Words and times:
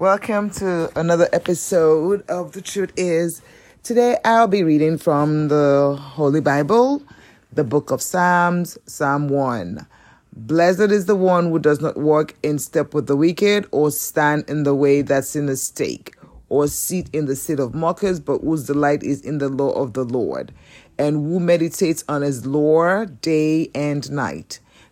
Welcome 0.00 0.48
to 0.52 0.90
another 0.98 1.28
episode 1.30 2.26
of 2.30 2.52
The 2.52 2.62
Truth 2.62 2.94
Is. 2.96 3.42
Today 3.82 4.16
I'll 4.24 4.48
be 4.48 4.62
reading 4.62 4.96
from 4.96 5.48
the 5.48 5.94
Holy 6.00 6.40
Bible, 6.40 7.02
the 7.52 7.64
book 7.64 7.90
of 7.90 8.00
Psalms, 8.00 8.78
Psalm 8.86 9.28
1. 9.28 9.86
Blessed 10.32 10.90
is 10.90 11.04
the 11.04 11.16
one 11.16 11.50
who 11.50 11.58
does 11.58 11.82
not 11.82 11.98
walk 11.98 12.34
in 12.42 12.58
step 12.58 12.94
with 12.94 13.08
the 13.08 13.14
wicked, 13.14 13.66
or 13.72 13.90
stand 13.90 14.48
in 14.48 14.62
the 14.62 14.74
way 14.74 15.02
that 15.02 15.26
sinners 15.26 15.70
take, 15.70 16.16
or 16.48 16.66
sit 16.66 17.10
in 17.12 17.26
the 17.26 17.36
seat 17.36 17.60
of 17.60 17.74
mockers, 17.74 18.20
but 18.20 18.38
whose 18.38 18.64
delight 18.64 19.02
is 19.02 19.20
in 19.20 19.36
the 19.36 19.50
law 19.50 19.72
of 19.72 19.92
the 19.92 20.04
Lord, 20.04 20.50
and 20.96 21.16
who 21.16 21.38
meditates 21.38 22.04
on 22.08 22.22
his 22.22 22.46
law 22.46 23.04
day 23.04 23.70
and 23.74 24.10
night. 24.10 24.60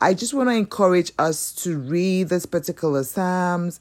I 0.00 0.14
just 0.14 0.32
want 0.32 0.48
to 0.48 0.54
encourage 0.54 1.12
us 1.18 1.52
to 1.64 1.76
read 1.76 2.28
this 2.28 2.46
particular 2.46 3.02
Psalms 3.02 3.80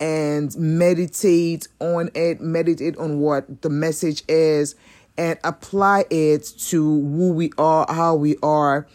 and 0.00 0.56
meditate 0.56 1.68
on 1.78 2.08
it, 2.14 2.40
meditate 2.40 2.96
on 2.96 3.20
what 3.20 3.60
the 3.60 3.68
message 3.68 4.22
is, 4.28 4.76
and 5.18 5.38
apply 5.44 6.06
it 6.08 6.44
to 6.58 6.82
who 6.82 7.32
we 7.32 7.50
are, 7.58 7.84
how 7.90 8.14
we 8.14 8.36
are, 8.42 8.86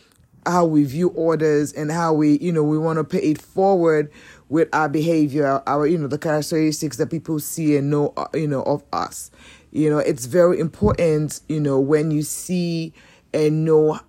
how 0.48 0.66
we 0.66 0.84
view 0.84 1.10
orders, 1.10 1.74
and 1.74 1.92
how 1.92 2.12
we, 2.12 2.40
you 2.40 2.52
know, 2.52 2.64
we 2.64 2.80
want 2.80 2.98
to 2.98 3.04
pay 3.04 3.20
it 3.20 3.40
forward 3.40 4.12
with 4.50 4.68
our 4.74 4.90
behavior, 4.90 5.62
our, 5.68 5.86
you 5.86 6.00
know, 6.00 6.08
the 6.08 6.18
characteristics 6.18 6.98
that 6.98 7.12
people 7.12 7.40
see 7.40 7.78
and 7.78 7.92
know, 7.92 8.14
uh, 8.18 8.26
you 8.34 8.48
know, 8.48 8.64
of 8.64 8.84
us. 8.92 9.30
You 9.72 9.92
know, 9.92 10.00
it's 10.00 10.26
very 10.26 10.60
important, 10.60 11.40
you 11.48 11.60
know, 11.60 11.80
when 11.80 12.10
you 12.10 12.24
see 12.24 12.94
and 13.32 13.64
know 13.64 14.00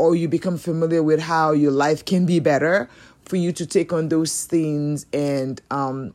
or 0.00 0.16
you 0.16 0.26
become 0.28 0.56
familiar 0.56 1.02
with 1.02 1.20
how 1.20 1.52
your 1.52 1.70
life 1.70 2.06
can 2.06 2.24
be 2.24 2.40
better 2.40 2.88
for 3.26 3.36
you 3.36 3.52
to 3.52 3.66
take 3.66 3.92
on 3.92 4.08
those 4.08 4.46
things 4.46 5.04
and 5.12 5.60
um, 5.70 6.14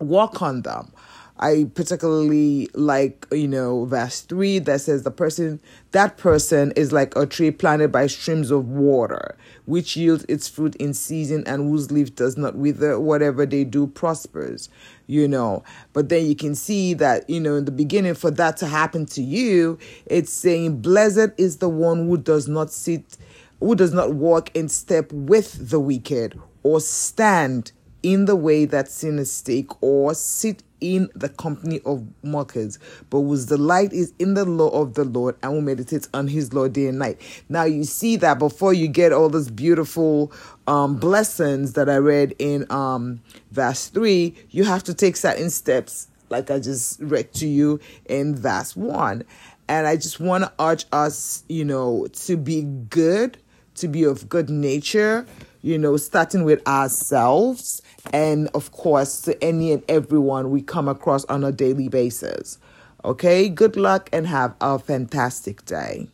walk 0.00 0.42
on 0.42 0.62
them. 0.62 0.92
I 1.38 1.68
particularly 1.74 2.68
like, 2.74 3.26
you 3.32 3.48
know, 3.48 3.86
verse 3.86 4.20
3 4.20 4.60
that 4.60 4.80
says 4.80 5.02
the 5.02 5.10
person, 5.10 5.60
that 5.90 6.16
person 6.16 6.72
is 6.76 6.92
like 6.92 7.16
a 7.16 7.26
tree 7.26 7.50
planted 7.50 7.90
by 7.90 8.06
streams 8.06 8.52
of 8.52 8.68
water, 8.68 9.36
which 9.64 9.96
yields 9.96 10.24
its 10.28 10.48
fruit 10.48 10.76
in 10.76 10.94
season 10.94 11.42
and 11.46 11.68
whose 11.68 11.90
leaf 11.90 12.14
does 12.14 12.36
not 12.36 12.54
wither. 12.54 13.00
Whatever 13.00 13.46
they 13.46 13.64
do 13.64 13.88
prospers, 13.88 14.68
you 15.08 15.26
know. 15.26 15.64
But 15.92 16.08
then 16.08 16.24
you 16.24 16.36
can 16.36 16.54
see 16.54 16.94
that, 16.94 17.28
you 17.28 17.40
know, 17.40 17.56
in 17.56 17.64
the 17.64 17.72
beginning, 17.72 18.14
for 18.14 18.30
that 18.30 18.56
to 18.58 18.66
happen 18.66 19.04
to 19.06 19.22
you, 19.22 19.78
it's 20.06 20.32
saying, 20.32 20.82
Blessed 20.82 21.32
is 21.36 21.56
the 21.56 21.68
one 21.68 22.06
who 22.06 22.16
does 22.16 22.46
not 22.46 22.70
sit, 22.70 23.16
who 23.58 23.74
does 23.74 23.92
not 23.92 24.14
walk 24.14 24.54
in 24.54 24.68
step 24.68 25.10
with 25.10 25.70
the 25.70 25.80
wicked 25.80 26.38
or 26.62 26.80
stand 26.80 27.72
in 28.04 28.26
the 28.26 28.36
way 28.36 28.66
that 28.66 28.88
sinners 28.88 29.40
take 29.40 29.82
or 29.82 30.14
sit 30.14 30.62
in 30.84 31.08
the 31.14 31.30
company 31.30 31.80
of 31.86 32.06
mockers, 32.22 32.78
but 33.08 33.20
whose 33.20 33.46
delight 33.46 33.90
is 33.94 34.12
in 34.18 34.34
the 34.34 34.44
law 34.44 34.68
of 34.68 34.92
the 34.92 35.04
Lord 35.04 35.34
and 35.42 35.52
who 35.52 35.62
meditates 35.62 36.10
on 36.12 36.28
his 36.28 36.52
law 36.52 36.68
day 36.68 36.88
and 36.88 36.98
night. 36.98 37.18
Now 37.48 37.64
you 37.64 37.84
see 37.84 38.16
that 38.16 38.38
before 38.38 38.74
you 38.74 38.86
get 38.86 39.10
all 39.10 39.30
those 39.30 39.50
beautiful 39.50 40.30
um, 40.66 40.96
blessings 40.96 41.72
that 41.72 41.88
I 41.88 41.96
read 41.96 42.34
in 42.38 42.70
um, 42.70 43.22
verse 43.50 43.88
3, 43.88 44.34
you 44.50 44.64
have 44.64 44.84
to 44.84 44.92
take 44.92 45.16
certain 45.16 45.48
steps, 45.48 46.08
like 46.28 46.50
I 46.50 46.58
just 46.58 47.00
read 47.00 47.32
to 47.34 47.48
you 47.48 47.80
in 48.04 48.36
verse 48.36 48.76
1. 48.76 49.24
And 49.66 49.86
I 49.86 49.96
just 49.96 50.20
want 50.20 50.44
to 50.44 50.52
urge 50.60 50.84
us, 50.92 51.44
you 51.48 51.64
know, 51.64 52.06
to 52.12 52.36
be 52.36 52.62
good, 52.62 53.38
to 53.76 53.88
be 53.88 54.04
of 54.04 54.28
good 54.28 54.50
nature, 54.50 55.26
you 55.64 55.78
know, 55.78 55.96
starting 55.96 56.44
with 56.44 56.66
ourselves 56.68 57.80
and 58.12 58.48
of 58.48 58.70
course 58.72 59.22
to 59.22 59.42
any 59.42 59.72
and 59.72 59.82
everyone 59.88 60.50
we 60.50 60.60
come 60.60 60.88
across 60.88 61.24
on 61.24 61.42
a 61.42 61.50
daily 61.50 61.88
basis. 61.88 62.58
Okay, 63.02 63.48
good 63.48 63.74
luck 63.74 64.10
and 64.12 64.26
have 64.26 64.54
a 64.60 64.78
fantastic 64.78 65.64
day. 65.64 66.08